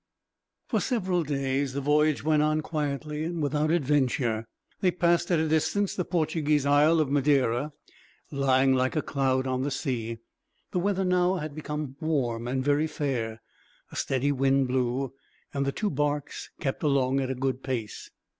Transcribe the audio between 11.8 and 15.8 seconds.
warm and very fair, a steady wind blew, and the